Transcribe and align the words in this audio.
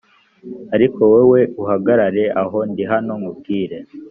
ariko 0.75 0.99
wowe 1.11 1.39
ho 1.45 1.53
uhagarare 1.61 2.23
aho 2.41 2.57
ndi 2.71 2.83
hano 2.91 3.11
nkubwire 3.19 3.77